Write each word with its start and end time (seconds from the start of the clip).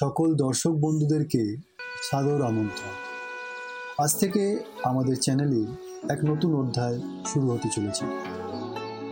সকল 0.00 0.34
দর্শক 0.34 0.70
বন্ধুদেরকে 0.70 1.56
সাদর 2.10 2.42
আমন্ত্রণ। 2.42 2.94
আজ 3.98 4.14
থেকে 4.20 4.58
আমাদের 4.84 5.16
চ্যানেলে 5.16 5.66
এক 6.12 6.18
নতুন 6.24 6.54
অধ্যায় 6.54 7.00
শুরু 7.26 7.46
হতে 7.50 7.68
চলেছে। 7.74 8.04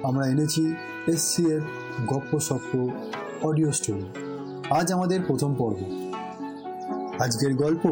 আমরা 0.03 0.27
এনেছি 0.27 0.75
এসসি 1.07 1.43
এর 1.53 1.61
গপ্প 2.07 2.39
সপ্প 2.39 2.91
অডিও 3.43 3.73
স্টোরি। 3.73 4.07
আজ 4.71 4.93
আমাদের 4.93 5.21
প্রথম 5.27 5.55
পর্ব। 5.55 5.81
আজকের 7.19 7.55
গল্প 7.55 7.85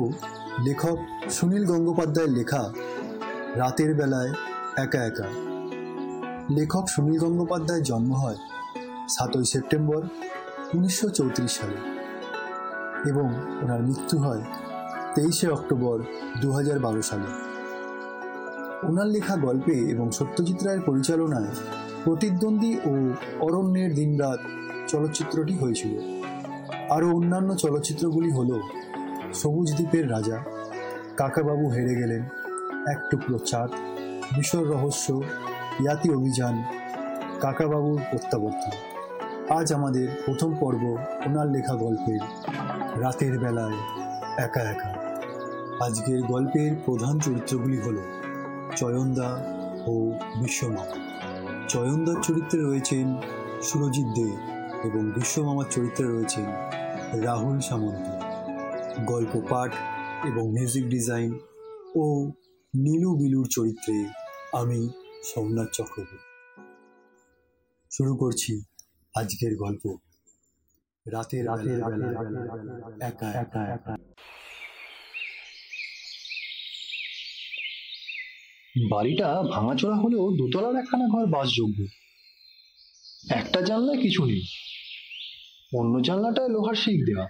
লেখক 0.67 0.99
সুনীল 1.31 1.65
গঙ্গোপাধ্যায়ের 1.67 2.33
লেখা 2.33 2.73
রাতের 3.57 3.95
বেলায় 3.95 4.33
একা 4.77 5.01
একা। 5.05 5.29
লেখক 6.51 6.85
সুনীল 6.89 7.19
গঙ্গোপাধ্যায়ের 7.19 7.83
জন্ম 7.83 8.13
হয় 8.13 8.37
সাতই 9.09 9.45
সেপ্টেম্বর 9.45 10.03
উনিশশো 10.75 11.09
চৌত্রিশ 11.09 11.51
সালে। 11.51 11.96
এবং 13.09 13.27
ওনার 13.63 13.81
মৃত্যু 13.83 14.19
হয় 14.19 14.43
তেইশে 15.15 15.49
অক্টোবর 15.49 15.97
দু 16.41 16.49
বারো 16.83 17.03
সালে। 17.03 17.29
ওনার 18.89 19.07
লেখা 19.07 19.37
গল্পে 19.37 19.73
এবং 19.73 20.11
সত্যজিৎ 20.11 20.59
রায়ের 20.63 20.83
পরিচালনায় 20.87 21.51
প্রতিদ্বন্দ্বী 22.05 22.73
ও 22.87 22.93
অরণ্যের 23.41 23.95
দিনরাত 23.95 24.41
চলচ্চিত্রটি 24.89 25.55
হয়েছিল। 25.57 25.93
আরও 26.91 27.07
অন্যান্য 27.11 27.55
চলচ্চিত্রগুলি 27.55 28.31
হল 28.31 28.51
সবুজ 29.35 29.69
দ্বীপের 29.75 30.11
রাজা, 30.11 30.39
কাকাবাবু 31.17 31.67
হেরে 31.69 31.95
গেলেন, 31.95 32.23
এক 32.93 32.99
টুকরো 33.11 33.39
চাঁদ, 33.39 33.71
মিশর 34.37 34.65
রহস্য, 34.65 35.07
ইয়াতি 35.81 36.09
অভিযান, 36.15 36.55
কাকাবাবুর 37.41 38.01
প্রত্যাবর্তন। 38.11 38.75
আজ 39.55 39.73
আমাদের 39.73 40.09
প্রথম 40.27 40.51
পর্ব 40.61 40.83
ওনার 41.27 41.47
লেখা 41.47 41.75
গল্পের 41.75 42.23
রাতের 43.01 43.39
বেলায় 43.39 43.75
একা 44.39 44.61
একা। 44.61 44.91
আজকের 45.85 46.23
গল্পের 46.23 46.77
প্রধান 46.85 47.19
চরিত্রগুলি 47.19 47.79
হল 47.79 47.99
চয়নদা 48.77 49.31
ও 49.87 50.13
বিশ্বমামা। 50.41 50.85
চয়নদার 51.69 52.23
চরিত্রে 52.23 52.63
রয়েছেন 52.63 53.17
সুরজিৎ 53.63 54.07
দে 54.07 54.31
এবং 54.89 55.11
বিশ্বমামার 55.11 55.65
চরিত্রে 55.71 56.07
রয়েছেন 56.07 56.45
রাহুল 57.23 57.61
সামন্ত। 57.61 58.07
গল্প 59.07 59.43
পাঠ 59.49 59.73
এবং 60.27 60.53
মিউজিক 60.53 60.89
ডিজাইন 60.89 61.39
ও 61.95 62.33
নীলু 62.75 63.17
বিলুর 63.17 63.47
চরিত্রে 63.51 64.09
আমি 64.53 64.89
সোমনাথ 65.25 65.69
চক্রবর্তী। 65.73 66.19
শুরু 67.91 68.17
করছি 68.17 68.63
আজকের 69.15 69.57
গল্প। 69.57 70.06
রাতের 71.13 71.47
রাতের 71.47 71.81
একা 73.03 73.33
একা 73.33 73.75
একা। 73.75 73.97
বাড়িটা 78.91 79.43
ভাঙাচোরা 79.43 79.95
হলেও 79.97 80.31
দোতলার 80.31 80.77
একখানা 80.77 81.05
ঘর 81.09 81.27
বাসযোগ্য। 81.27 81.85
একটা 83.31 83.61
জানলায় 83.61 84.03
কিছু 84.03 84.25
নেই। 84.25 84.43
অন্য 85.79 86.03
জানলাটায় 86.03 86.49
লোহার 86.49 86.75
শিক 86.75 87.07
দেওয়া। 87.07 87.29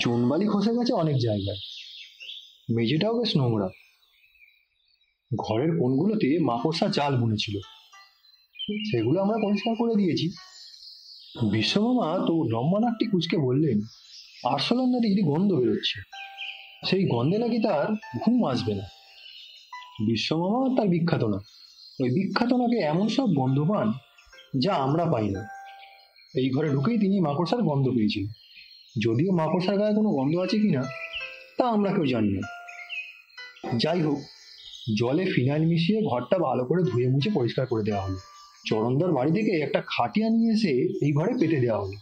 চুনবালি 0.00 0.46
খসে 0.46 0.74
গেছে 0.74 0.92
অনেক 0.92 1.16
জায়গায়। 1.16 1.58
মেঝেটাও 2.76 3.18
বেশ 3.18 3.36
নোংরা। 3.36 3.68
ঘরের 5.36 5.68
কোণগুলোতে 5.68 6.38
মাকড়সা 6.38 6.88
জাল 6.88 7.16
বুনেছিল। 7.16 7.60
সেগুলো 8.90 9.22
আমরা 9.22 9.36
পরিষ্কার 9.42 9.74
করে 9.78 9.94
দিয়েছি। 9.94 10.49
বিশ্বমামা 11.34 12.26
তবু 12.26 12.44
লম্বা 12.44 12.80
নাকটি 12.80 13.06
কুচকে 13.06 13.38
বললেন 13.38 13.80
আরশোলান 14.44 14.86
নদীর 14.86 15.24
গন্ধ 15.24 15.52
বেরোচ্ছে। 15.52 16.02
সেই 16.86 17.08
গন্ধে 17.08 17.38
নাকি 17.38 17.58
তার 17.58 17.92
ঘুম 18.24 18.46
আসবে 18.46 18.74
না। 18.74 18.82
বিশ্বমামা 20.06 20.76
তার 20.76 20.88
বিখ্যাত 20.88 21.24
না। 21.24 21.36
ওই 22.02 22.10
বিখ্যাত 22.10 22.52
নাকে 22.52 22.78
এমন 22.78 23.08
সব 23.08 23.24
গন্ধ 23.24 23.60
পান 23.60 23.92
যা 24.58 24.74
আমরা 24.74 25.04
পাই 25.04 25.28
না। 25.28 25.48
এই 26.34 26.50
ঘরে 26.50 26.68
ঢুকেই 26.68 26.98
তিনি 26.98 27.20
মাকড়সার 27.20 27.62
গন্ধ 27.62 27.88
পেয়েছিলেন 27.88 28.30
যদিও 29.02 29.32
মাকড়সার 29.32 29.78
গায়ে 29.78 29.94
কোনো 29.94 30.10
গন্ধ 30.10 30.36
আছে 30.36 30.58
কিনা 30.58 30.82
তা 31.58 31.66
আমরা 31.66 31.92
কেউ 31.92 32.06
জানি 32.06 32.28
না। 32.28 32.48
যাই 33.76 34.00
হোক, 34.00 34.18
জলে 34.98 35.24
ফিনাইল 35.24 35.66
মিশিয়ে 35.66 36.02
ঘরটা 36.02 36.38
ভালো 36.38 36.64
করে 36.64 36.82
ধুয়ে 36.82 37.08
মুছে 37.08 37.30
পরিষ্কার 37.34 37.66
করে 37.66 37.82
দেওয়া 37.82 38.02
হলো। 38.02 38.16
চরণদার 38.66 39.12
বাড়ি 39.12 39.32
থেকে 39.32 39.60
একটা 39.60 39.82
খাটিয়া 39.86 40.28
নিয়ে 40.30 40.52
এসে 40.52 40.72
এই 41.06 41.12
ঘরে 41.12 41.34
পেতে 41.40 41.60
দেওয়া 41.60 41.80
হলো। 41.80 41.98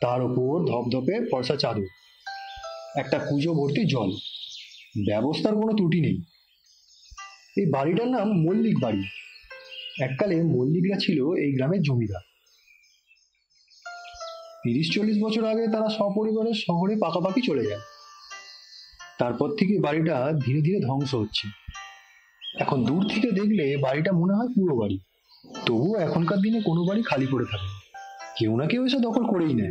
তার 0.00 0.22
উপর 0.22 0.66
ধপধপে 0.66 1.26
ফর্সা 1.30 1.56
চাদর, 1.56 1.86
একটা 2.96 3.18
কুজো 3.18 3.54
ভর্তি 3.54 3.84
জল, 3.84 4.10
ব্যবস্থার 5.06 5.54
কোনো 5.54 5.72
ত্রুটি 5.72 6.00
নেই। 6.00 6.22
এই 7.56 7.66
বাড়িটার 7.66 8.08
নাম 8.08 8.32
মল্লিক 8.32 8.78
বাড়ি। 8.80 9.02
এককালে 10.02 10.42
মল্লিকরা 10.42 10.98
ছিল 11.00 11.34
এই 11.34 11.52
গ্রামের 11.52 11.82
জমিদার। 11.82 12.20
তিরিশ 14.62 14.94
চল্লিশ 14.94 15.22
বছর 15.22 15.44
আগে 15.44 15.66
তারা 15.66 15.88
সপরিবারের 15.88 16.54
শহরে 16.54 16.96
পাকাপাকি 16.96 17.40
চলে 17.40 17.64
যায়। 17.64 17.80
তারপর 19.18 19.56
থেকে 19.56 19.78
বাড়িটা 19.78 20.32
ধীরে 20.46 20.60
ধীরে 20.60 20.80
ধ্বংস 20.80 21.14
হচ্ছে। 21.14 21.48
এখন 22.60 22.84
দূর 22.84 23.08
থেকে 23.08 23.30
দেখলে 23.30 23.76
বাড়িটা 23.76 24.12
মনে 24.12 24.34
হয় 24.34 24.48
পুরো 24.48 24.76
বাড়ি। 24.76 24.98
তবুও 25.66 25.98
এখনকার 25.98 26.38
দিনে 26.38 26.60
কোনো 26.60 26.84
বাড়ি 26.84 27.02
খালি 27.02 27.26
পড়ে 27.32 27.44
থাকে। 27.50 27.68
কেউ 28.38 28.56
না 28.56 28.66
কেউ 28.66 28.86
এসে 28.86 28.98
দখল 28.98 29.24
করেই 29.26 29.54
নেয়। 29.54 29.70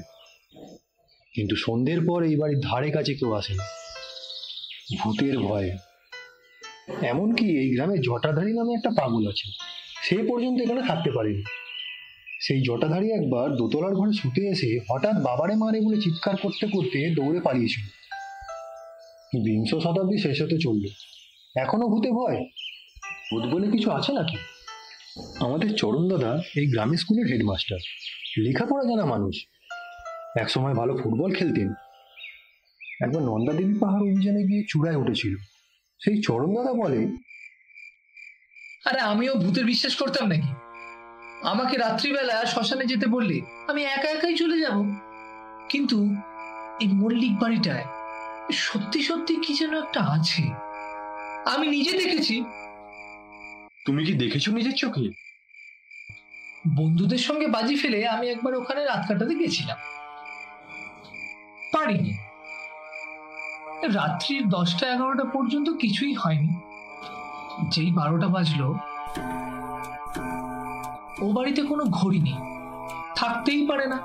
কিন্তু 1.33 1.55
সন্ধ্যের 1.55 2.05
পর 2.07 2.23
এই 2.23 2.35
বাড়ির 2.35 2.59
ধারে 2.59 2.91
কাছে 2.91 3.13
কেউ 3.13 3.33
আসে 3.33 3.53
ভূতের 4.99 5.39
ভয়ে। 5.39 5.77
এমনকি 7.07 7.59
এই 7.59 7.69
গ্রামে 7.69 7.97
জটাধারী 7.97 8.53
নামে 8.53 8.73
একটা 8.73 8.89
পাগল 8.89 9.27
আছে। 9.27 9.51
সে 10.03 10.17
পর্যন্ত 10.17 10.61
এখানে 10.61 10.81
থাকতে 10.81 11.11
পারেনি। 11.11 11.43
সেই 12.39 12.61
জটাধারী 12.61 13.11
একবার 13.11 13.55
দোতলার 13.55 13.95
ঘরে 13.95 14.13
ছুটে 14.13 14.47
এসে 14.47 14.79
হঠাৎ 14.91 15.23
বাবারে 15.23 15.55
মারে 15.55 15.81
বলে 15.81 16.01
চিৎকার 16.01 16.37
করতে 16.37 16.67
করতে 16.67 17.15
দৌড়ে 17.15 17.39
পালিয়েছিল। 17.39 17.83
বিংশ 19.43 19.69
শতাব্দী 19.69 20.17
শেষ 20.17 20.41
হতে 20.41 20.57
চলল 20.61 20.83
এখনও 21.55 21.87
ভূতে 21.87 22.11
ভয়? 22.11 22.45
ভূত 23.31 23.53
বলে 23.53 23.71
কিছু 23.71 23.91
আছে 23.91 24.13
নাকি? 24.13 24.37
আমাদের 25.39 25.75
চরণ 25.75 26.09
দাদা 26.09 26.41
এই 26.55 26.67
গ্রামের 26.71 26.97
স্কুলের 26.97 27.27
হেডমাস্টার। 27.27 27.79
লেখাপড়া 28.37 28.83
জানা 28.83 29.05
মানুষ। 29.05 29.35
একসময় 30.37 30.73
ভালো 30.73 30.97
ফুটবল 30.97 31.33
খেলতেন। 31.33 31.73
একবার 33.01 33.23
নন্দাদেবী 33.23 33.73
পাহাড় 33.79 34.01
অভিযানে 34.01 34.43
গিয়ে 34.43 34.63
চূড়ায় 34.69 34.95
উঠেছিল। 34.95 35.35
সেই 35.99 36.21
চরণ 36.21 36.55
দাদা 36.55 36.73
বলে, 36.73 37.07
আরে 38.85 38.99
আমিও 38.99 39.35
ভূতের 39.35 39.65
বিশ্বাস 39.65 39.95
করতাম 39.95 40.27
নাকি? 40.27 40.51
আমাকে 41.47 41.77
রাত্রিবেলা 41.77 42.45
শ্মশানে 42.45 42.85
যেতে 42.85 43.07
বললে, 43.07 43.41
আমি 43.67 43.83
একা 43.83 44.09
একাই 44.09 44.35
চলে 44.35 44.59
যাব। 44.59 44.77
কিন্তু 45.69 45.97
এই 46.81 46.87
মল্লিক 46.87 47.39
বাড়িটায় 47.39 47.85
সত্যি 48.51 49.01
সত্যি 49.01 49.35
কি 49.35 49.53
যেন 49.53 49.83
একটা 49.83 50.01
আছে। 50.01 50.43
আমি 51.45 51.67
নিজে 51.67 51.97
দেখেছি 51.97 52.43
তুমি 53.85 54.05
কি 54.05 54.13
দেখেছ 54.13 54.49
নিজের 54.49 54.75
চোখে? 54.75 55.09
বন্ধুদের 56.75 57.17
সঙ্গে 57.17 57.47
বাজি 57.47 57.75
ফেলে 57.75 58.07
আমি 58.07 58.29
একবার 58.29 58.55
ওখানে 58.55 58.85
রাত 58.85 59.05
কাটাতে 59.07 59.35
গেছিলাম। 59.35 59.77
পারিনি। 61.73 62.17
রাত্রির 63.93 64.49
দশটা 64.49 64.87
এগারোটা 64.87 65.23
পর্যন্ত 65.23 65.69
কিছুই 65.69 66.13
হয়নি। 66.13 66.49
যেই 67.69 67.91
বারোটা 67.91 68.27
বাজলো, 68.27 68.75
ও 71.21 71.31
বাড়িতে 71.31 71.61
কোনো 71.61 71.83
ঘড়ি 71.83 72.19
নেই। 72.19 72.37
থাকতেই 73.15 73.67
পারে 73.67 73.87
না। 73.87 73.97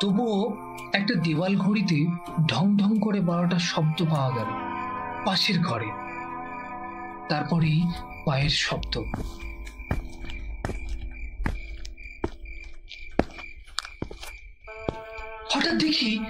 তবুও 0.00 0.56
একটা 0.92 1.14
দেওয়াল 1.14 1.56
ঘড়িতে 1.56 2.06
ঢং 2.46 2.76
ঢং 2.76 2.98
করে 3.00 3.20
বারোটা 3.20 3.58
শব্দ 3.58 4.04
পাওয়া 4.10 4.30
গেল। 4.30 4.46
পাশের 5.24 5.62
ঘরে। 5.62 6.03
তারপরেই 7.28 7.82
পায়ের 8.26 8.50
শব্দ। 8.50 8.98
হঠাৎ 15.54 15.74
দেখি 15.74 16.24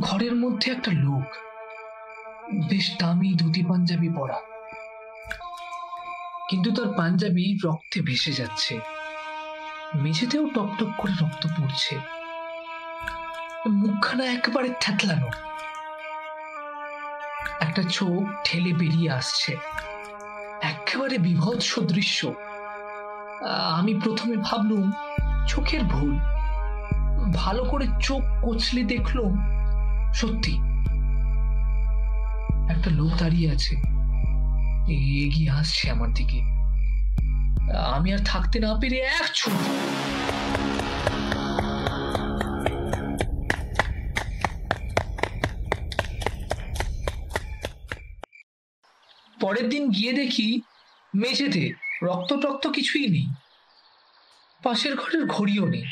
ঘরের 0.00 0.34
মধ্যে 0.34 0.72
একটা 0.72 0.90
লোক, 0.94 1.28
বেশ 2.68 2.96
দামি 3.00 3.34
ধুতি 3.34 3.62
পাঞ্জাবি 3.62 4.08
পরা। 4.08 4.38
কিন্তু 6.48 6.72
তার 6.72 6.94
পাঞ্জাবি 6.96 7.58
রক্তে 7.64 8.00
ভেসে 8.00 8.32
যাচ্ছে। 8.32 8.80
মেঝেতেও 9.94 10.46
টপটপ 10.54 10.90
করে 10.98 11.12
রক্ত 11.12 11.46
পড়ছে। 11.46 11.98
মুখখানা 13.68 14.24
একেবারে 14.24 14.68
থ্যাতলানো 14.80 15.28
একটা 17.60 17.82
চোখ 17.82 18.22
ঠেলে 18.44 18.72
বেরিয়ে 18.72 19.10
আসছে। 19.10 19.56
একেবারে 20.92 21.18
বিভৎস 21.18 21.78
দৃশ্য। 21.78 22.20
আমি 23.78 23.92
প্রথমে 23.94 24.36
ভাবলুম, 24.36 24.92
চোখের 25.48 25.82
ভুল। 25.84 26.18
ভালো 27.34 27.64
করে 27.64 27.86
চোখ 28.00 28.22
কচলে 28.42 28.82
দেখল 28.84 29.18
সত্যি। 30.14 30.54
একটা 32.70 32.90
লোক 32.90 33.10
দাঁড়িয়ে 33.18 33.48
আছে। 33.50 33.74
এগিয়ে 35.24 35.50
আসছে 35.50 35.90
আমার 35.90 36.10
দিকে। 36.14 36.40
আমি 37.92 38.12
আর 38.12 38.22
থাকতে 38.24 38.58
না 38.60 38.72
পেরে 38.80 38.98
এক 38.98 39.26
ছুট 39.34 39.56
পরের 49.40 49.68
দিন 49.68 49.90
গিয়ে 49.90 50.12
দেখি 50.12 50.60
মেঝেতে 51.14 51.72
রক্ত 52.02 52.32
টক্ত 52.32 52.66
কিছুই 52.66 53.06
নেই। 53.08 53.26
পাশের 54.62 54.96
ঘরের 54.96 55.26
ঘড়িও 55.26 55.66
নেই। 55.66 55.84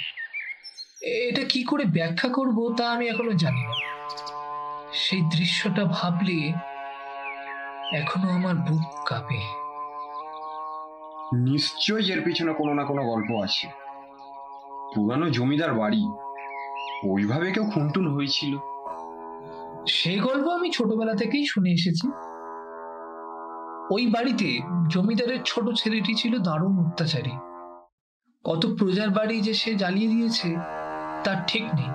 এটা 1.02 1.44
কি 1.44 1.64
করে 1.64 1.84
ব্যাখ্যা 1.84 2.28
করব 2.28 2.75
তা 2.78 2.90
আমি 2.90 3.08
এখনও 3.08 3.32
জানি 3.32 3.62
না। 3.62 3.75
সেই 4.93 5.20
দৃশ্যটা 5.20 5.84
ভাবলে 5.84 6.52
এখনও 7.96 8.28
আমার 8.28 8.55
বুক 8.55 9.05
কাঁপে। 9.06 9.40
নিশ্চয়ই 11.50 12.12
এর 12.12 12.22
পিছনে 12.25 12.52
কোনো 12.52 12.75
না 12.75 12.84
কোনো 12.84 13.02
গল্প 13.02 13.43
আছে। 13.43 13.69
পুরানো 14.94 15.31
জমিদার 15.31 15.75
বাড়ি 15.75 16.02
ওইভাবে 17.05 17.52
কেউ 17.52 17.70
খুনটুন 17.75 18.14
হয়েছিল। 18.14 18.58
সেই 19.88 20.19
গল্প 20.19 20.49
আমি 20.49 20.70
ছোটবেলা 20.70 21.14
থেকেই 21.14 21.46
শুনে 21.46 21.70
এসেছি। 21.70 22.30
ওই 23.90 24.06
বাড়িতে 24.06 24.48
জমিদারের 24.88 25.38
ছোট 25.44 25.66
ছেলেটি 25.76 26.14
ছিল 26.14 26.38
দারুণ 26.38 26.87
অত্যাচারী। 26.87 27.34
কত 28.44 28.66
প্রজার 28.78 29.10
বাড়ি 29.10 29.40
যে 29.40 29.54
সে 29.54 29.75
জ্বালিয়ে 29.75 30.08
দিয়েছে, 30.08 30.48
তার 31.25 31.38
ঠিক 31.46 31.62
নেই। 31.62 31.90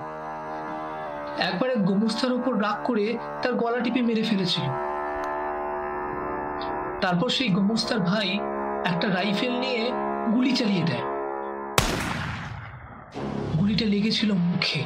একবার 1.42 1.70
এক 1.70 1.84
গোমস্তার 1.84 2.32
ওপর 2.32 2.62
রাগ 2.62 2.78
করে 2.84 3.18
তার 3.42 3.54
গলা 3.54 3.80
টিপে 3.80 4.02
মেরে 4.02 4.22
ফেলেছিল। 4.22 4.66
তারপর 7.00 7.28
সেই 7.28 7.48
গোমস্তার 7.48 8.00
ভাই 8.00 8.28
একটা 8.84 9.06
রাইফেল 9.08 9.54
নিয়ে 9.58 9.82
গুলি 10.34 10.52
চালিয়ে 10.56 10.84
দেয়। 10.86 11.04
গুলিটা 13.58 13.86
লেগেছিল 13.86 14.32
মুখে। 14.32 14.80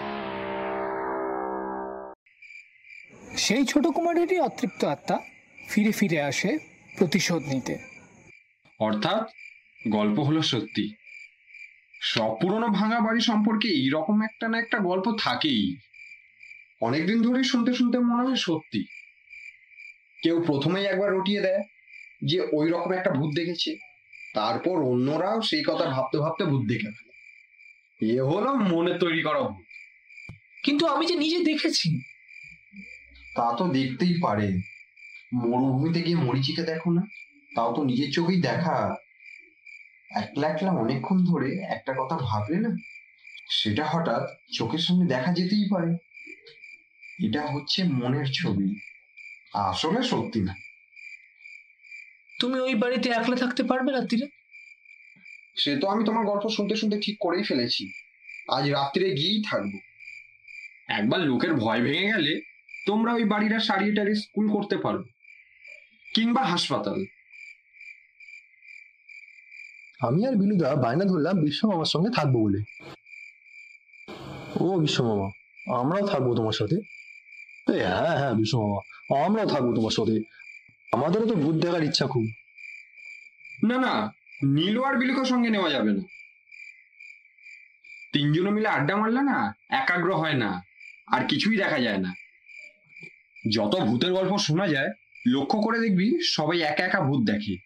সেই 3.36 3.64
ছোট 3.64 3.86
কুমারেরই 3.86 4.40
অতৃপ্ত 4.40 4.84
আত্মা 4.84 5.18
ফিরে 5.68 5.92
ফিরে 5.92 6.22
আসে 6.22 6.69
প্রতিশোধ 6.98 7.42
নিতে। 7.42 7.78
অর্থাৎ 8.80 9.30
গল্প 9.88 10.18
হলো 10.18 10.42
সত্যি। 10.42 10.94
সব 12.02 12.36
পুরনো 12.40 12.68
ভাঙা 12.68 13.00
বাড়ি 13.00 13.20
সম্পর্কে 13.20 13.68
এইরকম 13.68 14.22
একটা 14.22 14.48
না 14.48 14.58
একটা 14.58 14.78
গল্প 14.78 15.16
থাকেই। 15.20 15.76
অনেকদিন 16.80 17.22
ধরে 17.22 17.44
শুনতে 17.44 17.74
শুনতে 17.74 17.98
মনে 17.98 18.26
হয় 18.26 18.36
সত্যি। 18.36 18.84
কেউ 20.22 20.42
প্রথমেই 20.46 20.84
একবার 20.84 21.12
রটিয়ে 21.12 21.40
দেয় 21.40 21.62
যে 22.24 22.40
ওই 22.52 22.70
রকম 22.70 22.92
একটা 22.92 23.10
ভূত 23.10 23.34
দেখেছে। 23.36 23.76
তারপর 24.34 24.82
অন্যরাও 24.82 25.42
সেই 25.42 25.62
কথা 25.66 25.84
ভাবতে 25.84 26.18
ভাবতে 26.18 26.44
ভূত 26.44 26.68
দেখে 26.68 26.86
ফেলে। 26.86 27.10
এ 28.12 28.20
হলো 28.20 28.54
মনে 28.54 28.98
তৈরি 28.98 29.22
করা 29.22 29.40
ভূত। 29.40 29.64
কিন্তু 30.64 30.86
আমি 30.86 31.06
যে 31.06 31.14
নিজে 31.14 31.38
দেখেছি। 31.38 32.00
তা 33.36 33.56
তো 33.56 33.68
দেখতেই 33.68 34.14
পারে। 34.22 34.52
মরুভূমিতে 35.34 36.02
গিয়ে 36.02 36.16
মরিচিকে 36.16 36.62
দেখো 36.62 36.90
না? 36.90 37.02
তাও 37.56 37.76
তো 37.76 37.84
নিজের 37.84 38.12
চোখেই 38.12 38.40
দেখা। 38.40 38.96
একলা 40.10 40.48
একলা 40.48 40.72
অনেকক্ষণ 40.72 41.24
ধরে 41.24 41.56
একটা 41.56 41.94
কথা 41.98 42.18
ভাবলে 42.20 42.56
না? 42.56 42.76
সেটা 43.50 43.84
হঠাৎ 43.86 44.22
চোখের 44.52 44.78
সামনে 44.78 45.06
দেখা 45.06 45.32
যেতেই 45.32 45.68
পারে। 45.70 45.96
এটা 47.26 47.46
হচ্ছে 47.46 47.84
মনের 47.84 48.26
ছবি। 48.34 48.80
আসলে 49.54 50.02
সত্যি 50.02 50.40
না। 50.40 50.54
তুমি 52.40 52.60
ওই 52.60 52.74
বাড়িতে 52.74 53.10
একলা 53.10 53.36
থাকতে 53.36 53.62
পারবে 53.62 53.92
রাত্রিরে? 53.92 54.26
সে 55.56 55.76
তো 55.76 55.88
আমি 55.88 56.04
তোমার 56.04 56.26
গল্প 56.26 56.48
শুনতে 56.48 56.76
শুনতে 56.76 57.00
ঠিক 57.00 57.16
করেই 57.20 57.42
ফেলেছি। 57.42 57.90
আজ 58.48 58.70
রাত্রিরে 58.70 59.10
গিয়েই 59.10 59.42
থাকব। 59.50 59.78
একবার 60.88 61.20
লোকের 61.20 61.54
ভয় 61.54 61.80
ভেঙে 61.80 62.06
গেলে 62.06 62.40
তোমরা 62.86 63.12
ওই 63.12 63.24
বাড়িটা 63.24 63.60
সারিয়ে 63.60 63.94
টারিয়ে 63.94 64.14
স্কুল 64.14 64.48
করতে 64.48 64.76
পারো। 64.76 65.04
কিংবা 66.14 66.42
হাসপাতাল। 66.44 67.04
আমি 70.00 70.26
আর 70.26 70.34
বিলুদা 70.36 70.74
বায়না 70.74 71.04
ধরলাম 71.04 71.36
বিশ্ব 71.40 71.68
মামার 71.68 71.84
সঙ্গে 71.84 72.10
থাকব 72.16 72.34
বলে। 72.44 72.60
ও 74.60 74.78
বিশ্ব 74.78 74.98
মামা 75.04 75.28
আমরাও 75.80 76.06
থাকব 76.06 76.34
তোমার 76.36 76.52
সাথে? 76.52 76.76
হ্যাঁ 77.68 78.18
হ্যাঁ 78.18 78.34
বিশ্ব 78.34 78.54
মামা 78.62 78.78
আমরাও 79.24 79.46
থাকব 79.46 79.74
তোমার 79.74 79.90
সাথে। 79.90 80.16
আমাদেরও 80.92 81.26
তো 81.26 81.34
ভূত 81.34 81.54
দেখার 81.54 81.84
ইচ্ছা 81.84 82.06
খুব। 82.06 82.24
না 83.64 83.76
না 83.78 84.12
নীলু 84.44 84.84
আর 84.84 84.94
বিলুকের 84.96 85.24
সঙ্গে 85.24 85.50
নেওয়া 85.50 85.70
যাবে 85.70 85.92
না। 85.92 86.02
তিনজনে 88.12 88.50
মিলে 88.50 88.68
আড্ডা 88.68 88.96
মারলে 88.96 89.22
না 89.22 89.54
একাগ্র 89.70 90.16
হয় 90.16 90.34
না 90.34 90.62
আর 91.08 91.26
কিছুই 91.28 91.56
দেখা 91.56 91.78
যায় 91.78 91.98
না। 91.98 92.14
যত 93.52 93.76
ভূতের 93.76 94.12
গল্প 94.12 94.38
শোনা 94.38 94.68
যায় 94.68 94.90
লক্ষ্য 95.28 95.60
করে 95.60 95.78
দেখবি 95.78 96.20
সবাই 96.22 96.60
একা 96.60 96.84
একা 96.84 97.00
ভূত 97.00 97.26
দেখে। 97.26 97.56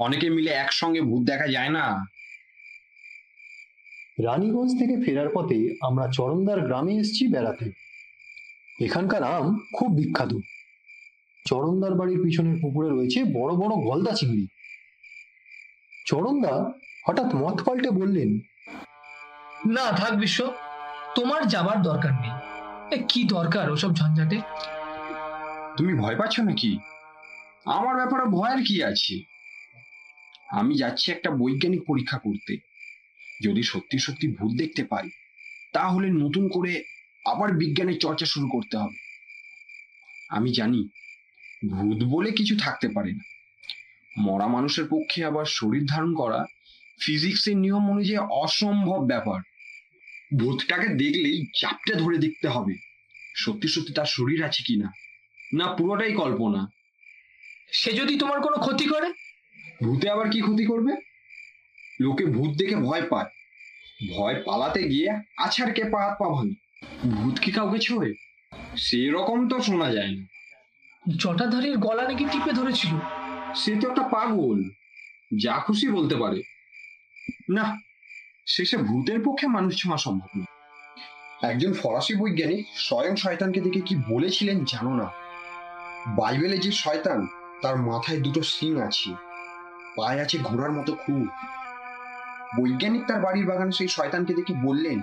অনেকে 0.00 0.30
মিলে 0.30 0.50
একসঙ্গে 0.50 1.00
ভূত 1.00 1.26
দেখা 1.26 1.46
যায় 1.46 1.68
না। 1.68 2.04
রানীগঞ্জ 4.24 4.78
থেকে 4.78 5.04
ফেরার 5.04 5.28
পথে 5.34 5.76
আমরা 5.82 6.08
চরমদার 6.12 6.60
গ্রামে 6.60 6.94
এসেছি 6.94 7.28
বেড়াতে। 7.28 7.70
এখানকার 8.84 9.22
আম 9.22 9.58
খুব 9.74 9.94
বিখ্যাত। 9.94 10.28
চরমদার 11.46 11.94
বাড়ির 11.94 12.22
পিছনের 12.22 12.56
পুকুরে 12.62 12.88
রয়েছে 12.88 13.24
বড় 13.24 13.52
বড় 13.52 13.84
গলদা 13.84 14.12
চিংড়ি। 14.12 14.46
চরমদা 16.06 16.72
হঠাৎ 17.08 17.34
মত 17.34 17.62
পাল্টে 17.62 17.90
বললেন 17.90 18.38
না 19.72 19.92
থাক 19.92 20.12
বিশ্ব 20.12 20.52
তোমার 21.14 21.48
যাবার 21.48 21.82
দরকার 21.82 22.12
নেই। 22.12 22.30
এ, 22.98 23.02
কি 23.08 23.24
দরকার 23.24 23.70
ওসব 23.70 23.94
ঝঞ্ঝাটে? 23.94 24.40
তুমি 25.78 25.94
ভয় 25.94 26.16
পাচ্ছ 26.16 26.40
নাকি? 26.40 26.78
আমার 27.66 27.96
ব্যাপারে 27.96 28.24
ভয়ের 28.24 28.60
কি 28.62 28.82
আছে? 28.82 29.20
আমি 30.50 30.76
যাচ্ছি 30.78 31.12
একটা 31.12 31.30
বৈজ্ঞানিক 31.30 31.82
পরীক্ষা 31.86 32.18
করতে। 32.18 32.56
যদি 33.42 33.62
সত্যি 33.62 33.98
সত্যি 33.98 34.28
ভূত 34.28 34.52
দেখতে 34.56 34.84
পাই, 34.84 35.10
তাহলে 35.72 36.10
নতুন 36.10 36.48
করে 36.48 36.84
আবার 37.26 37.52
বিজ্ঞানের 37.52 37.98
চর্চা 37.98 38.26
শুরু 38.26 38.48
করতে 38.48 38.76
হবে। 38.76 38.98
আমি 40.28 40.52
জানি, 40.52 40.88
ভূত 41.70 42.02
বলে 42.04 42.30
কিছু 42.30 42.56
থাকতে 42.56 42.88
পারে 42.88 43.12
না। 43.12 43.24
মরা 44.18 44.46
মানুষের 44.46 44.84
পক্ষে 44.90 45.24
আবার 45.24 45.44
শরীর 45.44 45.84
ধারণ 45.86 46.14
করা 46.14 46.46
ফিজিক্সের 47.00 47.56
নিয়ম 47.56 47.90
অনুযায়ী 47.90 48.18
অসম্ভব 48.18 49.00
ব্যাপার। 49.06 49.40
ভূতটাকে 50.38 50.88
দেখলেই 50.88 51.46
চাপটে 51.60 51.94
ধরে 51.94 52.18
দেখতে 52.18 52.48
হবে, 52.48 52.74
সত্যি 53.36 53.68
সত্যি 53.68 53.92
তার 53.92 54.06
শরীর 54.06 54.44
আছে 54.44 54.62
কিনা। 54.62 55.03
না 55.54 55.66
পুরোটাই 55.66 56.12
কল্পনা। 56.12 56.70
সে 57.72 57.92
যদি 57.92 58.18
তোমার 58.18 58.40
কোনো 58.40 58.56
ক্ষতি 58.56 58.86
করে? 58.86 59.12
ভূতে 59.84 60.10
আবার 60.10 60.30
কি 60.30 60.40
ক্ষতি 60.40 60.64
করবে? 60.66 60.92
লোকে 62.00 62.24
ভূত 62.24 62.56
দেখে 62.56 62.76
ভয় 62.76 63.08
পায়। 63.08 63.30
ভয় 64.16 64.42
পালাতে 64.42 64.82
গিয়ে 64.82 65.10
আছাড়কে 65.36 65.84
পা 65.84 66.04
হাত 66.04 66.16
পা 66.18 66.28
ভাঙে। 66.28 66.54
ভূত 67.08 67.38
কি 67.38 67.52
কাউকে 67.52 67.78
ছোঁয়ে 67.78 68.14
সেরকম 68.76 69.48
তো 69.48 69.60
শোনা 69.60 69.92
যায় 69.92 70.16
না। 70.16 70.26
জটাধারীর 71.16 71.78
গলা 71.78 72.02
নাকি 72.02 72.24
টিপে 72.32 72.52
ধরেছিল? 72.52 72.90
সে 73.54 73.76
তো 73.80 73.90
একটা 73.90 74.08
পাগল। 74.08 74.62
যা 75.36 75.58
খুশি 75.58 75.88
বলতে 75.88 76.16
পারে। 76.16 76.42
না 77.50 77.78
শেষে 78.46 78.76
ভূতের 78.76 79.20
পক্ষে 79.24 79.46
মানুষ 79.46 79.82
ছোঁয়া 79.82 79.98
সম্ভব 79.98 80.28
না 80.36 80.44
একজন 81.48 81.72
ফরাসি 81.72 82.14
বৈজ্ঞানিক 82.14 82.66
স্বয়ং 82.74 83.16
শয়তানকে 83.16 83.60
দেখে 83.60 83.80
কি 83.80 83.96
বলেছিলেন 84.08 84.64
জানো 84.64 84.94
না? 84.94 85.23
বাইবেলে 86.06 86.58
যে 86.58 86.72
শয়তান, 86.72 87.26
তার 87.62 87.76
মাথায় 87.76 88.20
দুটো 88.20 88.42
শিং 88.42 88.80
আছে। 88.80 89.14
পায়ে 89.96 90.20
আছে 90.20 90.38
ঘোড়ার 90.38 90.72
মতো 90.72 90.94
খুব। 90.94 91.26
বৈজ্ঞানিক 92.60 93.06
তার 93.06 93.20
বাড়ির 93.20 93.46
বাগানে 93.46 93.72
সেই 93.72 93.88
শয়তানকে 93.88 94.34
দেখে 94.34 94.54
বললেন, 94.62 95.00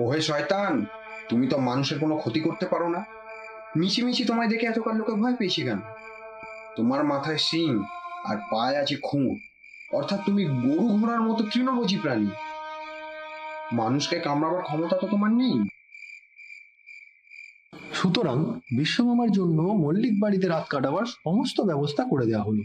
ওহে 0.00 0.20
শয়তান, 0.20 0.86
তুমি 1.28 1.46
তো 1.46 1.58
মানুষের 1.58 1.98
কোনো 1.98 2.16
ক্ষতি 2.16 2.40
করতে 2.40 2.66
পারো 2.66 2.88
না। 2.88 3.04
মিছিমিছি 3.76 4.24
তোমায় 4.24 4.48
দেখে 4.48 4.66
এতকাল 4.66 4.96
লোকে 4.96 5.12
ভয় 5.12 5.36
পেয়েছে 5.36 5.62
কেন? 5.62 5.78
তোমার 6.76 7.04
মাথায় 7.04 7.38
শিং 7.38 7.82
আর 8.24 8.36
পায়ে 8.36 8.78
আছে 8.78 8.96
খুঁড়। 8.96 9.36
অর্থাৎ 9.92 10.20
তুমি 10.26 10.44
গরু 10.44 11.00
ঘোড়ার 11.00 11.20
মতো 11.20 11.44
তৃণভোজী 11.44 11.98
প্রাণী। 11.98 12.30
মানুষকে 13.72 14.20
কামড়াবার 14.20 14.62
ক্ষমতা 14.62 14.96
তো 14.96 15.06
তোমার 15.06 15.30
নেই। 15.30 15.81
সুতরাং 18.02 18.60
বিশ্বমামার 18.76 19.30
জন্য 19.30 19.62
মল্লিক 19.62 20.20
বাড়িতে 20.20 20.48
রাত 20.48 20.66
কাটাবার 20.68 21.06
সমস্ত 21.06 21.60
ব্যবস্থা 21.60 22.04
করে 22.10 22.26
দেওয়া 22.26 22.44
হলো। 22.44 22.62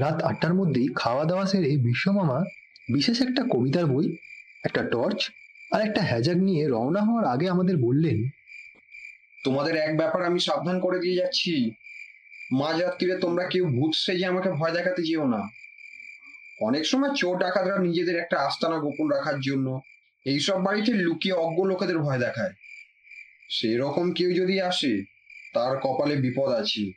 রাত 0.00 0.22
আটটার 0.22 0.54
মধ্যেই 0.54 0.88
খাওয়া 0.94 1.24
দাওয়া 1.24 1.46
সেরে 1.46 1.76
বিশ্বমামা 1.76 2.44
বিশেষ 2.92 3.20
একটা 3.20 3.42
কবিতার 3.50 3.86
বই, 3.86 4.16
একটা 4.64 4.82
টর্চ 4.82 5.30
আর 5.72 5.80
একটা 5.82 6.02
হ্যাজাক 6.02 6.36
নিয়ে 6.36 6.68
রওনা 6.68 7.00
হওয়ার 7.00 7.24
আগে 7.24 7.48
আমাদের 7.48 7.76
বললেন, 7.76 8.28
তোমাদের 9.44 9.76
এক 9.76 9.96
ব্যাপার 9.96 10.24
আমি 10.24 10.40
সাবধান 10.40 10.80
করে 10.80 10.98
দিয়ে 10.98 11.16
যাচ্ছি। 11.16 11.70
মাঝরাত্রিরে 12.52 13.16
তোমরা 13.18 13.44
কেউ 13.46 13.64
ভূত 13.66 13.92
সেজে 13.94 14.26
আমাকে 14.26 14.50
ভয় 14.50 14.72
দেখাতে 14.72 15.02
যেও 15.02 15.26
না। 15.28 15.42
অনেক 16.62 16.86
সময় 16.86 17.14
চোর 17.14 17.38
ডাকাতরা 17.38 17.78
নিজেদের 17.78 18.16
একটা 18.16 18.36
আস্তানা 18.40 18.78
গোপন 18.78 19.10
রাখার 19.10 19.40
জন্য 19.40 19.80
এইসব 20.26 20.58
বাড়িতে 20.62 20.92
লুকিয়ে 20.94 21.34
অজ্ঞ 21.34 21.64
লোকেদের 21.64 21.98
ভয় 21.98 22.18
দেখায়। 22.18 22.54
সেই 23.48 23.76
রকম 23.76 24.12
কেউ 24.12 24.32
যদি 24.32 24.60
আসে, 24.60 25.04
তার 25.54 25.76
কপালে 25.78 26.16
বিপদ 26.16 26.48
আছে। 26.48 26.92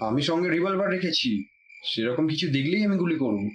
আমি 0.00 0.22
সঙ্গে 0.22 0.50
রিভলভার 0.50 0.90
রেখেছি। 0.90 1.44
সেরকম 1.84 2.28
কিছু 2.28 2.48
দেখলেই 2.48 2.84
আমি 2.84 2.96
গুলি 2.96 3.16
করব। 3.16 3.48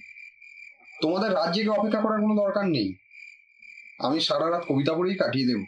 তোমাদের 1.01 1.31
রাজ্যকে 1.31 1.69
অপেক্ষা 1.69 2.01
করার 2.01 2.21
কোনো 2.21 2.35
দরকার 2.35 2.67
নেই। 2.67 2.93
আমি 3.99 4.19
সারা 4.19 4.49
রাত 4.49 4.63
কবিতা 4.67 4.93
পড়েই 4.93 5.15
কাটিয়ে 5.15 5.47
দেব, 5.47 5.63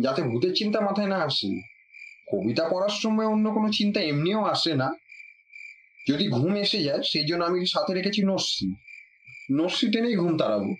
যাতে 0.00 0.22
ভূতের 0.22 0.54
চিন্তা 0.54 0.80
মাথায় 0.80 1.08
না 1.08 1.16
আসে। 1.16 1.60
কবিতা 2.32 2.68
পড়ার 2.68 2.88
সময় 2.88 3.26
অন্য 3.26 3.50
কোনো 3.50 3.72
চিন্তা 3.72 4.00
এমনিও 4.00 4.44
আসে 4.44 4.74
না। 4.74 4.94
যদি 6.08 6.28
ঘুম 6.28 6.54
এসে 6.54 6.82
যায়, 6.82 7.02
সেই 7.02 7.24
জন্য 7.24 7.44
আমি 7.44 7.66
সাথে 7.66 7.94
রেখেছি 7.94 8.22
নস্যি। 8.22 8.74
নস্যি 9.52 9.90
টেনেই 9.90 10.16
ঘুম 10.16 10.38
তাড়াবো। 10.38 10.74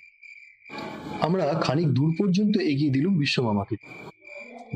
আমরা 1.20 1.60
খানিক 1.60 1.88
দূর 1.88 2.14
পর্যন্ত 2.18 2.56
এগিয়ে 2.56 2.90
দিলুম 2.90 3.18
বিশ্বমামাকে। 3.18 3.76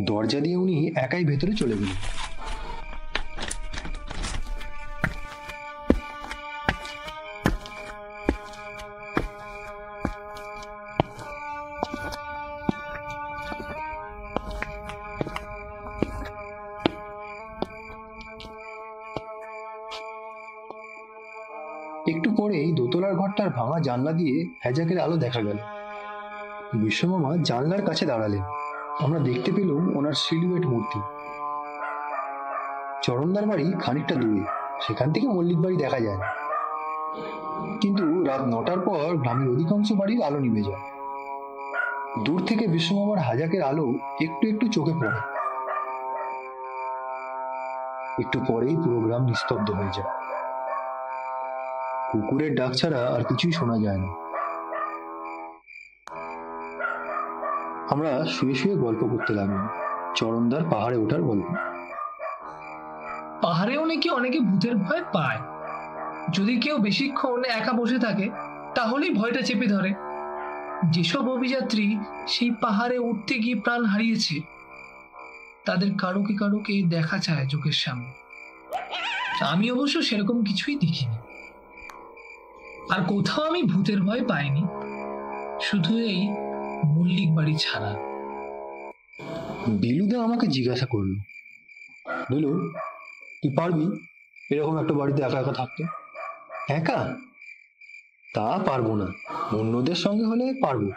দরজা 0.00 0.40
দিয়ে 0.40 0.56
উনি 0.56 0.92
একাই 0.96 1.24
ভেতরে 1.24 1.52
চলে 1.52 1.76
গেলেন। 1.76 1.94
একটু 22.08 22.30
পরেই 22.36 22.72
দোতলার 22.72 23.14
ঘরটার 23.14 23.50
ভাঙা 23.50 23.80
জানলা 23.80 24.12
দিয়ে 24.12 24.46
হ্যাজাকের 24.60 24.98
আলো 24.98 25.16
দেখা 25.16 25.42
গেল। 25.42 25.58
বিশ্বমামা 26.74 27.36
জানলার 27.36 27.82
কাছে 27.82 28.06
দাঁড়ালেন। 28.06 28.42
আমরা 29.02 29.18
দেখতে 29.18 29.52
পেলাম 29.52 29.96
ওনার 29.96 30.12
সিলুয়েট 30.12 30.66
মূর্তি। 30.66 31.00
চরণদার 33.02 33.46
বাড়ি 33.46 33.72
খানিকটা 33.80 34.14
দূরে। 34.14 34.44
সেখান 34.80 35.12
থেকে 35.12 35.28
মল্লিক 35.28 35.58
বাড়ি 35.58 35.76
দেখা 35.76 36.00
যায়। 36.00 36.18
কিন্তু 37.80 38.24
রাত 38.24 38.40
নটার 38.40 38.80
পর 38.80 39.16
গ্রামের 39.16 39.50
অধিকাংশ 39.50 39.92
বাড়ির 39.92 40.22
আলো 40.22 40.38
নিভে 40.38 40.62
যায়। 40.62 40.80
দূর 42.24 42.46
থেকে 42.46 42.66
বিশ্বমামার 42.66 43.18
হাজাকের 43.18 43.62
আলো 43.62 43.92
একটু 44.22 44.48
একটু 44.48 44.68
চোখে 44.68 44.92
পড়ে। 44.92 45.18
একটু 48.18 48.40
পরেই 48.48 48.76
পুরো 48.76 49.00
গ্রাম 49.00 49.24
নিস্তব্ধ 49.24 49.70
হয়ে 49.70 49.88
যায়। 49.96 50.10
কুকুরের 52.12 52.54
ডাক 52.54 52.72
ছাড়া 52.72 53.14
আর 53.14 53.22
কিছুই 53.22 53.52
শোনা 53.52 53.78
যায় 53.78 53.98
না। 53.98 54.25
আমরা 57.90 58.26
শুয়ে 58.26 58.54
শুয়ে 58.54 58.74
গল্প 58.74 59.06
করতে 59.06 59.32
লাগলাম। 59.32 59.68
চরণদার 60.14 60.60
পাহাড়ে 60.70 60.96
ওঠার 60.96 61.22
গল্প। 61.22 61.44
পাহাড়েও 63.42 63.84
নাকি 63.84 64.10
অনেকে 64.10 64.38
ভূতের 64.38 64.76
ভয় 64.76 65.02
পায়। 65.12 65.40
যদি 66.32 66.56
কেউ 66.56 66.78
বেশিক্ষণ 66.78 67.44
একা 67.44 67.72
বসে 67.72 67.98
থাকে, 67.98 68.30
তাহলেই 68.74 69.10
ভয়টা 69.10 69.40
চেপে 69.40 69.66
ধরে। 69.66 69.94
যেসব 70.90 71.28
অভিযাত্রী 71.28 71.98
সেই 72.28 72.50
পাহাড়ে 72.50 72.98
উঠতে 72.98 73.38
গিয়ে 73.38 73.54
প্রাণ 73.54 73.84
হারিয়েছে, 73.84 74.40
তাদের 75.64 75.90
কারোকে 75.98 76.34
কারোকে 76.34 76.82
দেখা 76.82 77.18
চায় 77.18 77.46
চোখের 77.46 77.72
সামনে। 77.72 78.12
আমি 79.40 79.70
অবশ্য 79.70 80.02
সেরকম 80.02 80.44
কিছুই 80.44 80.74
দেখিনি। 80.74 81.16
আর 82.90 83.04
কোথাও 83.04 83.44
আমি 83.44 83.62
ভূতের 83.62 84.02
ভয় 84.02 84.24
পাইনি। 84.28 84.66
শুধু 85.60 85.98
এই 85.98 86.28
মল্লিক 86.84 87.34
বাড়ি 87.34 87.56
ছাড়া। 87.58 87.96
বিলুদা 89.68 90.22
আমাকে 90.22 90.46
জিজ্ঞাসা 90.46 90.86
করল। 90.86 91.14
বিলু 92.08 92.70
তুই 93.42 93.54
পারবি? 93.56 93.86
এরকম 94.50 94.82
একটা 94.82 94.94
বাড়িতে 94.94 95.22
একা 95.22 95.40
একা 95.40 95.52
থাকতে? 95.52 95.84
একা? 96.68 97.16
তা 98.34 98.58
পারব 98.66 98.94
না। 98.94 99.06
অন্যদের 99.56 99.94
সঙ্গে 99.94 100.24
হলে 100.24 100.54
পারব। 100.62 100.90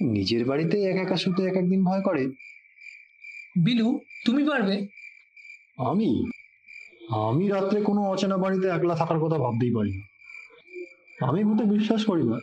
নিজের 0.00 0.44
বাড়িতে 0.44 0.82
একা 0.82 1.00
একা 1.00 1.16
শুতে 1.16 1.42
এক 1.42 1.56
একদিন 1.56 1.84
ভয় 1.84 2.00
করে। 2.00 2.26
বিলু 3.64 4.00
তুমি 4.26 4.44
পারবে? 4.44 4.86
আমি? 5.78 6.30
আমি 7.10 7.48
রাত্রে 7.48 7.80
কোনো 7.82 8.02
অচেনা 8.02 8.36
বাড়িতে 8.36 8.68
একলা 8.68 8.94
থাকার 8.94 9.18
কথা 9.18 9.38
ভাবতেই 9.38 9.74
পারি 9.74 9.98
না। 9.98 10.06
আমি 11.26 11.44
ভূতে 11.44 11.64
বিশ্বাস 11.64 12.04
করি 12.04 12.22
না 12.22 12.38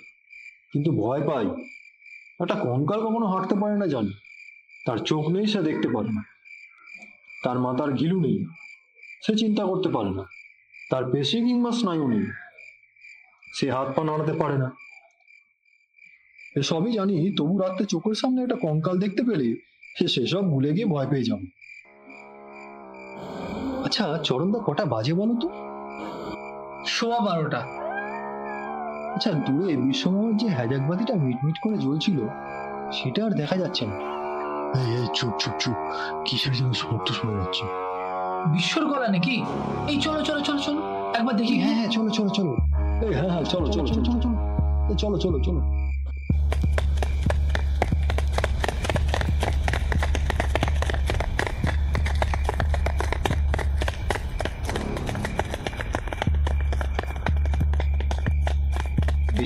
কিন্তু 0.74 0.92
ভয় 0.92 1.28
পাই। 1.28 1.77
একটা 2.40 2.56
কঙ্কাল 2.56 3.00
কখনো 3.02 3.28
হাঁটতে 3.28 3.56
পারে 3.56 3.78
না 3.78 3.88
জানি। 3.88 4.14
তার 4.86 4.98
চোখ 4.98 5.24
নেই, 5.30 5.46
সে 5.48 5.62
দেখতে 5.62 5.88
পারে 5.88 6.10
না। 6.10 6.22
তার 7.44 7.60
মাথার 7.60 7.92
ঘিলু 7.94 8.22
নেই, 8.22 8.46
সে 9.22 9.36
চিন্তা 9.36 9.64
করতে 9.66 9.90
পারে 9.90 10.10
না। 10.10 10.24
তার 10.92 11.04
পেশি 11.12 11.38
কিংবা 11.42 11.72
স্নায়ু 11.72 12.08
নেই, 12.08 12.26
সে 13.56 13.72
হাত 13.72 13.90
পা 13.96 14.04
নাড়াতে 14.04 14.34
পারে 14.34 14.58
না। 14.58 14.70
এসবই 16.56 16.92
জানি, 16.92 17.36
তবু 17.38 17.54
রাত্রে 17.58 17.86
চোখের 17.86 18.14
সামনে 18.14 18.40
একটা 18.42 18.56
কঙ্কাল 18.56 18.96
দেখতে 19.00 19.24
পেলে 19.24 19.48
সে 19.98 20.08
সেসব 20.08 20.44
ভুলে 20.50 20.72
গিয়ে 20.74 20.86
ভয় 20.86 21.08
পেয়ে 21.08 21.24
যাবে। 21.24 21.48
আচ্ছা 23.86 24.06
চরণদা 24.24 24.60
কটা 24.66 24.86
বাজে 24.86 25.14
বলো 25.14 25.34
তো? 25.42 25.48
সোয়া 26.86 27.20
বারোটা। 27.20 27.87
আচ্ছা 29.18 29.32
দূরে 29.32 29.76
বিশ্বমোহর 29.78 30.34
যে 30.34 30.48
হ্যাজাকবাতিটা 30.50 31.14
মিটমিট 31.14 31.60
করে 31.60 31.78
জ্বলছিল 31.78 32.18
সেটা 32.92 33.26
আর 33.26 33.32
দেখা 33.32 33.58
যাচ্ছে 33.58 33.86
না। 33.86 33.96
এই 34.80 34.96
এই 34.96 35.08
চুপ 35.14 35.34
চুপ 35.40 35.54
চুপ। 35.60 35.76
কিসের 36.26 36.54
যেন 36.54 36.74
শব্দ 36.74 37.08
শোনা 37.12 37.34
যাচ্ছে? 37.40 37.64
বিশ্বর 38.54 38.86
গলা 38.86 39.08
নাকি? 39.08 39.44
এই 39.88 40.02
চলো 40.02 40.22
চলো 40.22 40.42
চলো 40.42 40.60
চলো। 40.60 40.82
একবার 41.14 41.36
দেখি 41.36 41.60
হ্যাঁ 41.60 41.76
হ্যাঁ? 41.76 41.88
চলো 41.88 42.10
চলো 42.10 42.30
চলো। 42.30 42.52
এই 43.08 43.14
হ্যাঁ 43.14 43.30
হ্যাঁ 43.30 43.44
চলো 43.44 43.68
চলো 43.68 43.88
চলো 43.88 44.02
চলো 44.04 44.20
চলো 44.22 44.36
চলো 44.98 45.18
চলো 45.18 45.40
চলো। 45.40 45.62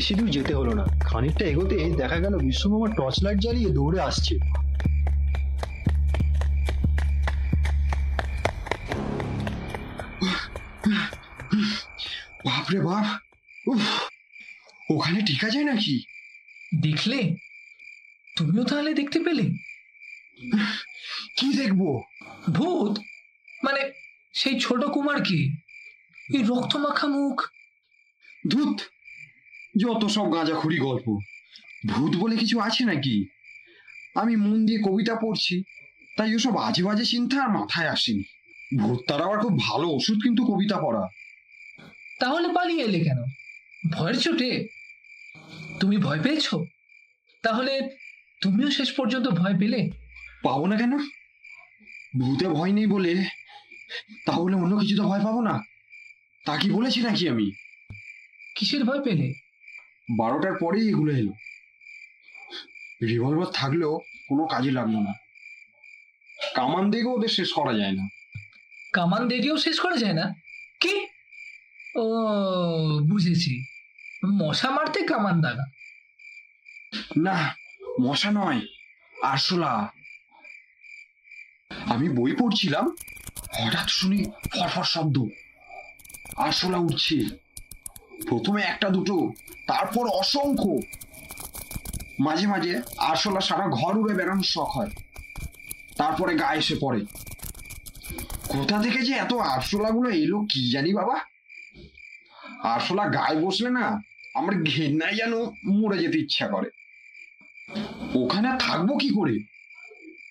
বেশি 0.02 0.16
দূর 0.20 0.30
যেতে 0.38 0.54
হলো 0.60 0.74
না। 0.80 0.86
খানিকটা 1.10 1.44
এগোতে 1.52 1.76
দেখা 2.02 2.18
গেল 2.24 2.34
বিশ্বমামা 2.48 2.88
টর্চ 2.98 3.18
লাইট 3.26 3.38
জ্বালিয়ে 3.44 3.70
দৌড়ে 3.78 4.00
আসছে। 4.10 4.34
বাপরে 12.46 12.80
বাপ 12.88 13.06
উফ 13.72 13.84
ওখানে 14.94 15.20
টিকা 15.28 15.48
যায় 15.54 15.68
নাকি? 15.72 15.96
দেখলে? 16.86 17.20
তুমিও 18.38 18.64
তাহলে 18.70 18.92
দেখতে 19.00 19.20
পেলে? 19.26 19.46
কি 21.38 21.48
দেখব? 21.62 21.82
ভূত? 22.56 22.94
মানে 23.66 23.82
সেই 24.40 24.56
ছোট 24.66 24.82
কুমার 24.96 25.20
কি 25.28 25.40
এই 26.36 26.42
রক্ত 26.52 26.74
মাখা 26.86 27.08
মুখ? 27.16 27.38
ধুত 28.54 28.78
যত 29.80 30.06
সব 30.06 30.34
গাঁজাখুরি 30.34 30.78
গল্প। 30.78 31.20
ভূত 31.88 32.16
বলে 32.16 32.38
কিছু 32.38 32.60
আছে 32.60 32.86
নাকি? 32.86 33.28
আমি 34.16 34.36
মন 34.36 34.66
দিয়ে 34.66 34.80
কবিতা 34.80 35.16
পড়ছি 35.16 35.64
তাই 36.18 36.36
ওসব 36.36 36.58
আজে 36.58 36.84
বাজে 36.84 37.06
চিন্তা 37.06 37.44
আর 37.44 37.50
মাথায় 37.50 37.90
আসেনি। 37.90 38.24
ভূত 38.80 39.00
তার 39.08 39.22
আবার 39.22 39.40
খুব 39.40 39.60
ভালো 39.60 39.88
ওষুধ 39.88 40.20
কিন্তু 40.24 40.46
কবিতা 40.46 40.78
পড়া 40.78 41.08
তাহলে 42.20 42.48
পালিয়ে 42.54 42.84
এলে 42.84 43.00
কেন? 43.00 43.18
ভয়ের 43.92 44.20
চোটে? 44.20 44.68
তুমি 45.80 45.98
ভয় 45.98 46.20
পেয়েছ? 46.20 46.56
তাহলে 47.44 47.98
তুমিও 48.42 48.72
শেষ 48.72 48.92
পর্যন্ত 48.92 49.28
ভয় 49.28 49.60
পেলে? 49.60 49.90
পাবো 50.44 50.68
না 50.68 50.78
কেন? 50.78 50.98
ভূতে 52.20 52.48
ভয় 52.48 52.72
নেই 52.72 52.88
বলে 52.88 53.26
তাহলে 54.26 54.56
অন্য 54.56 54.78
কিছু 54.78 54.98
তো 54.98 55.04
ভয় 55.04 55.24
পাবো 55.24 55.42
না? 55.42 55.60
তা 56.46 56.58
কি 56.58 56.72
বলেছি 56.72 57.02
নাকি 57.02 57.30
আমি? 57.30 57.52
কিসের 58.56 58.84
ভয় 58.84 59.04
পেলে? 59.04 59.51
বারোটার 60.18 60.54
পরেই 60.62 60.90
এগুলো 60.90 61.16
এলো। 61.16 61.34
রিভলভার 63.02 63.48
থাকলেও 63.54 64.00
কোনো 64.30 64.48
কাজে 64.48 64.72
লাগল 64.72 64.96
না। 65.00 65.14
কামান 66.56 66.92
দেখেও 66.92 67.14
ওদের 67.14 67.30
শেষ 67.30 67.54
করা 67.54 67.74
যায় 67.74 67.92
না। 67.92 68.08
কামান 68.94 69.28
দেখেও 69.28 69.58
শেষ 69.58 69.80
করা 69.80 69.98
যায় 69.98 70.14
না? 70.14 70.36
কি? 70.80 71.08
ও 71.96 72.06
বুঝেছি। 73.00 73.64
মশা 74.26 74.70
মারতে 74.70 75.02
কামান 75.02 75.42
দাগা। 75.42 75.66
না 77.18 77.56
মশা 78.02 78.32
নয় 78.32 78.62
আরশোলা। 79.22 79.90
আমি 81.86 82.10
বই 82.10 82.32
পড়ছিলাম 82.40 82.96
হঠাৎ 83.54 83.90
শুনি 83.90 84.24
ফরফর 84.26 84.84
শব্দ। 84.84 85.26
আরশোলা 86.38 86.78
উঠছে 86.78 87.16
প্রথমে 88.30 88.62
একটা, 88.62 88.90
দুটো, 88.90 89.32
তারপর 89.68 90.08
অসংখ্য। 90.08 90.80
মাঝে 92.20 92.48
মাঝে 92.48 92.82
আরশোলা 92.98 93.42
সারা 93.42 93.68
ঘর 93.68 93.98
উড়ে 93.98 94.14
বেড়ানোর 94.14 94.44
শখ 94.44 94.78
হয়। 94.78 94.90
তারপরে 95.98 96.36
গায়ে 96.36 96.60
এসে 96.60 96.76
পড়ে। 96.82 97.06
কোথা 98.48 98.82
থেকে 98.82 99.02
যে 99.02 99.14
এত 99.14 99.34
আরশোলা 99.34 99.90
গুলো 99.90 100.10
এলো 100.10 100.40
কি 100.40 100.72
জানি 100.72 100.94
বাবা? 100.94 101.20
আরশোলা 102.64 103.08
গায়ে 103.08 103.42
বসলে 103.42 103.70
না 103.70 104.02
আমার 104.36 104.64
ঘেন্নায় 104.64 105.16
যেন 105.16 105.34
মরে 105.66 105.98
যেতে 105.98 106.18
ইচ্ছা 106.18 106.48
করে। 106.48 106.70
ওখানে 108.16 108.50
থাকব 108.60 108.98
কি 108.98 109.10
করে? 109.10 109.40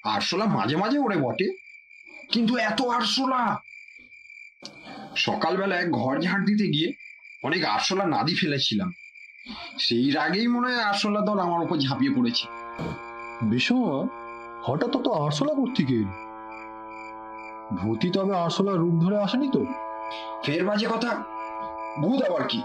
আরশোলা 0.05 0.45
মাঝে 0.47 0.77
মাঝে 0.77 0.99
ওরে 0.99 1.17
বটে। 1.17 1.57
কিন্তু 2.33 2.57
এত 2.57 2.83
আরশোলা! 2.83 3.61
সকালবেলায় 5.17 5.91
ঘর 5.91 6.21
ঝাড় 6.21 6.45
দিতে 6.45 6.67
গিয়ে 6.67 7.10
অনেক 7.45 7.65
আরশোলা 7.65 8.07
নাদি 8.07 8.35
ফেলেছিলাম। 8.35 8.93
সেই 9.79 10.11
রাগেই 10.11 10.49
মনে 10.49 10.67
হয় 10.67 10.85
আরশোলা 10.85 11.21
দল 11.21 11.39
আমার 11.39 11.61
উপর 11.61 11.77
ঝাঁপিয়ে 11.77 12.15
পড়েছে। 12.17 12.47
বিষমা 13.43 14.09
হঠাৎ 14.65 14.97
তো 15.05 15.13
আরশোলা 15.13 15.55
থেকে 15.77 15.95
এলি 15.95 16.05
ভূতি 17.73 18.11
তবে 18.11 18.37
আরশোলার 18.37 18.79
রূপ 18.79 18.95
ধরে 18.95 19.19
আসেনি 19.19 19.49
তো? 19.49 19.65
ফের 20.45 20.65
বাজে 20.65 20.87
কথা। 20.87 21.25
ভূত 22.01 22.23
আবার 22.23 22.49
কি? 22.49 22.63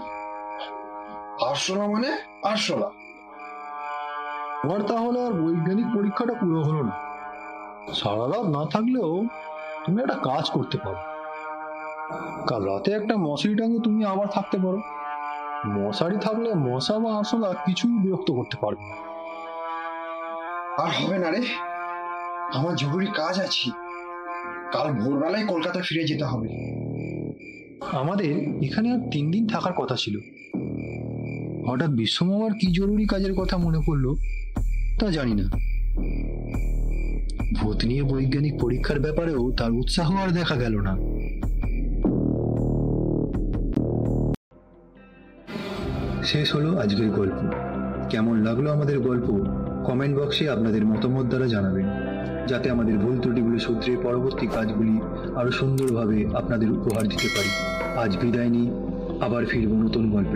আরশোলা 1.50 1.86
মানে 1.86 2.18
আরশোলা। 2.42 2.90
তোমার 4.62 4.82
তাহলে 4.82 5.26
আর 5.26 5.32
বৈজ্ঞানিক 5.32 5.86
পরীক্ষাটা 5.94 6.34
পুরো 6.34 6.62
হলো 6.62 6.82
না। 6.82 6.94
সারা 7.94 8.26
রাত 8.28 8.46
না 8.46 8.66
থাকলেও 8.66 9.24
তুমি 9.84 10.02
একটা 10.02 10.14
কাজ 10.14 10.50
করতে 10.50 10.78
পারো। 10.78 11.15
কাল 12.48 12.64
রাতে 12.64 12.92
একটা 12.92 13.16
মশারি 13.16 13.54
টাঙিয়ে 13.54 13.80
তুমি 13.84 14.04
আবার 14.04 14.26
থাকতে 14.26 14.58
পারো। 14.58 14.80
মশারি 15.66 16.16
থাকলে 16.16 16.54
মশা 16.54 16.98
বা 16.98 17.16
আরশোলা 17.16 17.52
কিছুই 17.52 17.90
বিরক্ত 17.90 18.30
করতে 18.30 18.56
পারবে 18.60 18.84
না। 18.84 18.94
আর 20.82 20.90
হবে 20.90 21.18
না 21.18 21.30
রে। 21.30 21.42
আমার 22.54 22.76
জরুরি 22.76 23.06
কাজ 23.06 23.40
আছে। 23.40 23.70
কাল 24.72 24.92
ভোরবেলায় 24.92 25.46
কলকাতা 25.46 25.80
ফিরে 25.88 26.04
যেতে 26.04 26.24
হবে। 26.24 26.48
আমাদের 27.92 28.64
এখানে 28.64 28.92
আর 28.92 28.98
তিন 29.10 29.30
দিন 29.30 29.46
থাকার 29.46 29.72
কথা 29.72 29.96
ছিল। 29.98 30.18
হঠাৎ 31.68 31.90
বিশ্বমামার 31.90 32.50
কি 32.52 32.72
জরুরি 32.72 33.06
কাজের 33.06 33.34
কথা 33.34 33.56
মনে 33.56 33.78
পড়ল 33.86 34.14
তা 35.00 35.10
জানি 35.10 35.34
না। 35.34 35.50
ভূত 37.60 37.84
নিয়ে 37.84 38.02
বৈজ্ঞানিক 38.02 38.60
পরীক্ষার 38.60 39.00
ব্যাপারেও 39.00 39.52
তার 39.52 39.70
উৎসাহ 39.70 40.16
আর 40.16 40.28
দেখা 40.28 40.56
গেল 40.56 40.80
না। 40.80 40.96
শেষ 46.26 46.54
হলো 46.54 46.78
আজকের 46.78 47.10
গল্প। 47.10 47.48
কেমন 48.10 48.42
লাগল 48.42 48.66
আমাদের 48.68 48.98
গল্প? 48.98 49.44
কমেন্ট 49.84 50.18
বক্সে 50.18 50.50
আপনাদের 50.50 50.86
মতামত 50.86 51.26
দ্বারা 51.26 51.46
জানাবেন, 51.46 51.86
যাতে 52.46 52.70
আমাদের 52.70 52.98
ভুল 52.98 53.18
ত্রুটিগুলো 53.20 53.58
সূত্রে 53.58 53.96
পরবর্তী 54.02 54.46
কাজগুলি 54.46 55.00
আরও 55.36 55.50
সুন্দরভাবে 55.50 56.26
আপনাদের 56.34 56.70
উপহার 56.70 57.08
দিতে 57.08 57.28
পারি। 57.36 57.48
আজ 57.96 58.16
বিদায় 58.16 58.48
নিই, 58.48 58.70
আবার 59.20 59.44
ফিরব 59.44 59.72
নতুন 59.72 60.10
গল্পের 60.10 60.34